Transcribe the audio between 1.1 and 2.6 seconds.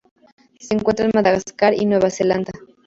Madagascar y Nueva Zelanda.